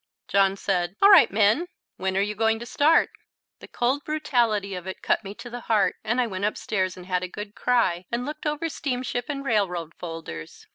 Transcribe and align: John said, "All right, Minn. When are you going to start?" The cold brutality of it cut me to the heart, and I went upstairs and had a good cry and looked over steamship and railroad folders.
John 0.27 0.55
said, 0.57 0.95
"All 0.99 1.11
right, 1.11 1.29
Minn. 1.31 1.67
When 1.97 2.17
are 2.17 2.23
you 2.23 2.33
going 2.33 2.57
to 2.57 2.65
start?" 2.65 3.11
The 3.59 3.67
cold 3.67 4.03
brutality 4.03 4.73
of 4.73 4.87
it 4.87 5.03
cut 5.03 5.23
me 5.23 5.35
to 5.35 5.47
the 5.47 5.59
heart, 5.69 5.95
and 6.03 6.19
I 6.19 6.25
went 6.25 6.43
upstairs 6.45 6.97
and 6.97 7.05
had 7.05 7.21
a 7.21 7.27
good 7.27 7.53
cry 7.53 8.05
and 8.11 8.25
looked 8.25 8.47
over 8.47 8.67
steamship 8.67 9.25
and 9.29 9.45
railroad 9.45 9.93
folders. 9.99 10.65